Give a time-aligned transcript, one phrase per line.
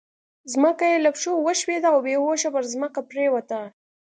[0.53, 3.59] ځمکه يې له پښو وښوېده او بې هوښه پر ځمکه پرېوته.